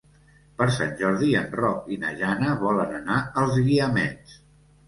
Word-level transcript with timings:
Per 0.61 0.67
Sant 0.77 0.95
Jordi 1.01 1.27
en 1.41 1.45
Roc 1.59 1.93
i 1.97 1.99
na 2.05 2.13
Jana 2.23 2.57
volen 2.65 2.97
anar 3.01 3.21
als 3.43 3.55
Guiamets. 3.69 4.39